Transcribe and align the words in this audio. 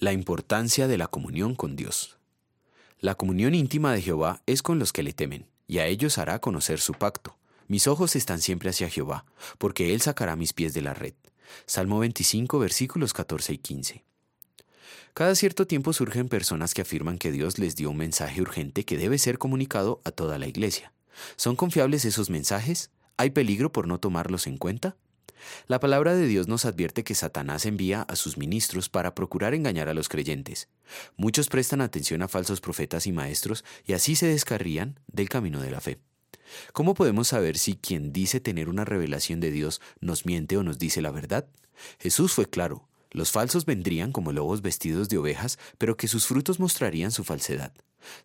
La 0.00 0.12
importancia 0.12 0.86
de 0.86 0.96
la 0.96 1.08
comunión 1.08 1.56
con 1.56 1.74
Dios. 1.74 2.18
La 3.00 3.16
comunión 3.16 3.52
íntima 3.56 3.92
de 3.92 4.00
Jehová 4.00 4.42
es 4.46 4.62
con 4.62 4.78
los 4.78 4.92
que 4.92 5.02
le 5.02 5.12
temen, 5.12 5.48
y 5.66 5.78
a 5.78 5.86
ellos 5.86 6.18
hará 6.18 6.38
conocer 6.38 6.78
su 6.78 6.92
pacto. 6.92 7.36
Mis 7.66 7.88
ojos 7.88 8.14
están 8.14 8.40
siempre 8.40 8.70
hacia 8.70 8.88
Jehová, 8.88 9.24
porque 9.58 9.92
Él 9.92 10.00
sacará 10.00 10.36
mis 10.36 10.52
pies 10.52 10.72
de 10.72 10.82
la 10.82 10.94
red. 10.94 11.14
Salmo 11.66 11.98
25, 11.98 12.60
versículos 12.60 13.12
14 13.12 13.54
y 13.54 13.58
15. 13.58 14.04
Cada 15.14 15.34
cierto 15.34 15.66
tiempo 15.66 15.92
surgen 15.92 16.28
personas 16.28 16.74
que 16.74 16.82
afirman 16.82 17.18
que 17.18 17.32
Dios 17.32 17.58
les 17.58 17.74
dio 17.74 17.90
un 17.90 17.96
mensaje 17.96 18.40
urgente 18.40 18.84
que 18.84 18.98
debe 18.98 19.18
ser 19.18 19.36
comunicado 19.38 20.00
a 20.04 20.12
toda 20.12 20.38
la 20.38 20.46
iglesia. 20.46 20.92
¿Son 21.34 21.56
confiables 21.56 22.04
esos 22.04 22.30
mensajes? 22.30 22.92
¿Hay 23.16 23.30
peligro 23.30 23.72
por 23.72 23.88
no 23.88 23.98
tomarlos 23.98 24.46
en 24.46 24.58
cuenta? 24.58 24.94
La 25.66 25.80
palabra 25.80 26.14
de 26.14 26.26
Dios 26.26 26.48
nos 26.48 26.64
advierte 26.64 27.04
que 27.04 27.14
Satanás 27.14 27.66
envía 27.66 28.02
a 28.02 28.16
sus 28.16 28.38
ministros 28.38 28.88
para 28.88 29.14
procurar 29.14 29.54
engañar 29.54 29.88
a 29.88 29.94
los 29.94 30.08
creyentes. 30.08 30.68
Muchos 31.16 31.48
prestan 31.48 31.80
atención 31.80 32.22
a 32.22 32.28
falsos 32.28 32.60
profetas 32.60 33.06
y 33.06 33.12
maestros 33.12 33.64
y 33.86 33.92
así 33.92 34.16
se 34.16 34.26
descarrían 34.26 35.00
del 35.06 35.28
camino 35.28 35.60
de 35.60 35.70
la 35.70 35.80
fe. 35.80 35.98
¿Cómo 36.72 36.94
podemos 36.94 37.28
saber 37.28 37.58
si 37.58 37.76
quien 37.76 38.12
dice 38.12 38.40
tener 38.40 38.68
una 38.68 38.84
revelación 38.84 39.40
de 39.40 39.50
Dios 39.50 39.80
nos 40.00 40.24
miente 40.24 40.56
o 40.56 40.62
nos 40.62 40.78
dice 40.78 41.02
la 41.02 41.10
verdad? 41.10 41.46
Jesús 41.98 42.32
fue 42.32 42.48
claro, 42.48 42.88
los 43.10 43.30
falsos 43.30 43.64
vendrían 43.64 44.12
como 44.12 44.32
lobos 44.32 44.62
vestidos 44.62 45.08
de 45.08 45.18
ovejas, 45.18 45.58
pero 45.78 45.96
que 45.96 46.08
sus 46.08 46.26
frutos 46.26 46.60
mostrarían 46.60 47.10
su 47.10 47.24
falsedad. 47.24 47.72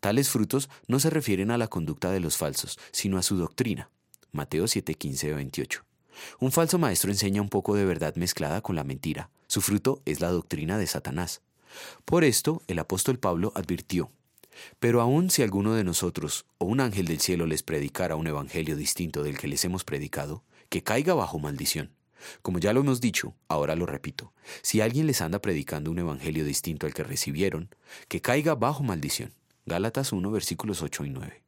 Tales 0.00 0.28
frutos 0.28 0.68
no 0.88 1.00
se 1.00 1.10
refieren 1.10 1.50
a 1.50 1.58
la 1.58 1.68
conducta 1.68 2.10
de 2.10 2.20
los 2.20 2.36
falsos, 2.36 2.78
sino 2.92 3.18
a 3.18 3.22
su 3.22 3.36
doctrina. 3.36 3.90
Mateo 4.32 4.66
7, 4.66 4.96
28. 5.34 5.89
Un 6.38 6.52
falso 6.52 6.78
maestro 6.78 7.10
enseña 7.10 7.42
un 7.42 7.48
poco 7.48 7.74
de 7.74 7.84
verdad 7.84 8.14
mezclada 8.16 8.60
con 8.60 8.76
la 8.76 8.84
mentira. 8.84 9.30
Su 9.46 9.60
fruto 9.60 10.02
es 10.04 10.20
la 10.20 10.30
doctrina 10.30 10.78
de 10.78 10.86
Satanás. 10.86 11.42
Por 12.04 12.24
esto 12.24 12.62
el 12.66 12.78
apóstol 12.78 13.18
Pablo 13.18 13.52
advirtió, 13.54 14.10
pero 14.78 15.00
aun 15.00 15.30
si 15.30 15.42
alguno 15.42 15.74
de 15.74 15.84
nosotros 15.84 16.46
o 16.58 16.66
un 16.66 16.80
ángel 16.80 17.06
del 17.06 17.20
cielo 17.20 17.46
les 17.46 17.62
predicara 17.62 18.16
un 18.16 18.26
evangelio 18.26 18.76
distinto 18.76 19.22
del 19.22 19.38
que 19.38 19.48
les 19.48 19.64
hemos 19.64 19.84
predicado, 19.84 20.44
que 20.68 20.82
caiga 20.82 21.14
bajo 21.14 21.38
maldición. 21.38 21.92
Como 22.42 22.58
ya 22.58 22.72
lo 22.72 22.80
hemos 22.80 23.00
dicho, 23.00 23.34
ahora 23.48 23.76
lo 23.76 23.86
repito, 23.86 24.32
si 24.62 24.80
alguien 24.80 25.06
les 25.06 25.22
anda 25.22 25.40
predicando 25.40 25.90
un 25.90 25.98
evangelio 25.98 26.44
distinto 26.44 26.86
al 26.86 26.94
que 26.94 27.02
recibieron, 27.02 27.74
que 28.08 28.20
caiga 28.20 28.54
bajo 28.54 28.82
maldición. 28.82 29.32
Gálatas 29.66 30.12
1 30.12 30.30
versículos 30.30 30.82
8 30.82 31.04
y 31.04 31.10
9. 31.10 31.42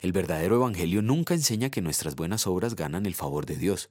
El 0.00 0.12
verdadero 0.12 0.56
Evangelio 0.56 1.02
nunca 1.02 1.34
enseña 1.34 1.70
que 1.70 1.82
nuestras 1.82 2.16
buenas 2.16 2.46
obras 2.46 2.76
ganan 2.76 3.06
el 3.06 3.14
favor 3.14 3.46
de 3.46 3.56
Dios. 3.56 3.90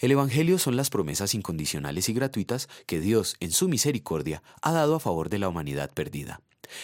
El 0.00 0.12
Evangelio 0.12 0.58
son 0.58 0.76
las 0.76 0.90
promesas 0.90 1.34
incondicionales 1.34 2.08
y 2.08 2.12
gratuitas 2.12 2.68
que 2.86 3.00
Dios, 3.00 3.36
en 3.40 3.50
su 3.50 3.68
misericordia, 3.68 4.42
ha 4.62 4.72
dado 4.72 4.94
a 4.94 5.00
favor 5.00 5.28
de 5.28 5.38
la 5.38 5.48
humanidad 5.48 5.90
perdida. 5.92 6.40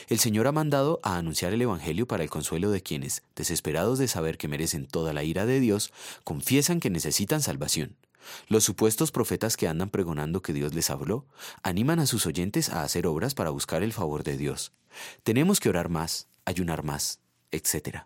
El 0.09 0.19
Señor 0.19 0.47
ha 0.47 0.53
mandado 0.53 1.01
a 1.03 1.17
anunciar 1.17 1.53
el 1.53 1.63
Evangelio 1.63 2.07
para 2.07 2.23
el 2.23 2.31
consuelo 2.31 2.71
de 2.71 2.83
quienes, 2.83 3.23
desesperados 3.37 3.99
de 3.99 4.09
saber 4.09 4.39
que 4.39 4.49
merecen 4.49 4.87
toda 4.87 5.13
la 5.13 5.25
ira 5.25 5.47
de 5.47 5.61
Dios, 5.61 5.93
confiesan 6.25 6.81
que 6.81 6.91
necesitan 6.91 7.43
salvación. 7.43 7.97
Los 8.49 8.65
supuestos 8.65 9.13
profetas 9.13 9.57
que 9.57 9.69
andan 9.69 9.91
pregonando 9.91 10.43
que 10.43 10.53
Dios 10.53 10.75
les 10.75 10.91
habló, 10.91 11.27
animan 11.63 12.01
a 12.01 12.07
sus 12.07 12.27
oyentes 12.27 12.69
a 12.69 12.83
hacer 12.83 13.07
obras 13.07 13.35
para 13.35 13.51
buscar 13.51 13.83
el 13.83 13.93
favor 13.93 14.25
de 14.25 14.37
Dios. 14.37 14.73
Tenemos 15.23 15.61
que 15.61 15.69
orar 15.69 15.89
más, 15.89 16.29
ayunar 16.45 16.83
más, 16.83 17.21
etc. 17.51 18.05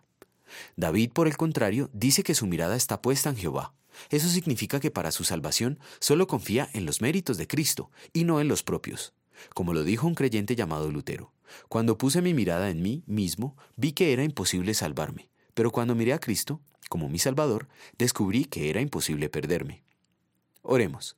David, 0.77 1.13
por 1.13 1.27
el 1.27 1.37
contrario, 1.37 1.91
dice 1.93 2.23
que 2.23 2.35
su 2.35 2.47
mirada 2.47 2.77
está 2.77 3.03
puesta 3.03 3.31
en 3.31 3.37
Jehová. 3.37 3.75
Eso 4.11 4.29
significa 4.29 4.81
que 4.81 4.91
para 4.91 5.13
su 5.13 5.25
salvación 5.25 5.79
solo 6.01 6.27
confía 6.27 6.69
en 6.73 6.87
los 6.87 7.01
méritos 7.01 7.37
de 7.37 7.47
Cristo 7.47 7.91
y 8.13 8.25
no 8.25 8.41
en 8.41 8.49
los 8.49 8.63
propios. 8.63 9.15
Como 9.55 9.73
lo 9.73 9.85
dijo 9.85 10.07
un 10.07 10.15
creyente 10.15 10.57
llamado 10.57 10.91
Lutero, 10.91 11.33
cuando 11.69 11.99
puse 11.99 12.23
mi 12.23 12.35
mirada 12.35 12.71
en 12.71 12.83
mí 12.83 13.03
mismo, 13.07 13.57
vi 13.77 13.93
que 13.93 14.13
era 14.13 14.25
imposible 14.25 14.75
salvarme, 14.75 15.29
pero 15.55 15.71
cuando 15.71 15.95
miré 15.95 16.13
a 16.13 16.21
Cristo, 16.21 16.61
como 16.89 17.09
mi 17.09 17.19
Salvador, 17.19 17.69
descubrí 17.99 18.45
que 18.45 18.71
era 18.71 18.81
imposible 18.81 19.29
perderme. 19.29 19.83
Oremos. 20.63 21.17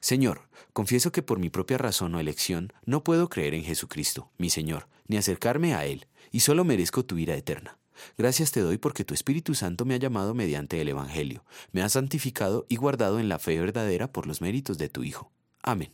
Señor, 0.00 0.48
confieso 0.72 1.12
que 1.12 1.22
por 1.22 1.38
mi 1.38 1.50
propia 1.50 1.78
razón 1.78 2.14
o 2.14 2.20
elección 2.20 2.72
no 2.84 3.04
puedo 3.04 3.28
creer 3.28 3.54
en 3.54 3.64
Jesucristo, 3.64 4.30
mi 4.38 4.50
Señor, 4.50 4.88
ni 5.06 5.16
acercarme 5.16 5.74
a 5.74 5.84
Él, 5.84 6.06
y 6.32 6.40
solo 6.40 6.64
merezco 6.64 7.04
tu 7.04 7.18
ira 7.18 7.36
eterna. 7.36 7.78
Gracias 8.16 8.52
te 8.52 8.60
doy 8.60 8.78
porque 8.78 9.04
tu 9.04 9.14
Espíritu 9.14 9.54
Santo 9.54 9.84
me 9.84 9.94
ha 9.94 9.98
llamado 9.98 10.34
mediante 10.34 10.80
el 10.80 10.88
Evangelio, 10.88 11.44
me 11.72 11.82
ha 11.82 11.88
santificado 11.88 12.66
y 12.68 12.76
guardado 12.76 13.18
en 13.18 13.28
la 13.28 13.38
fe 13.38 13.58
verdadera 13.58 14.12
por 14.12 14.26
los 14.26 14.40
méritos 14.40 14.78
de 14.78 14.88
tu 14.88 15.04
Hijo. 15.04 15.32
Amén. 15.62 15.92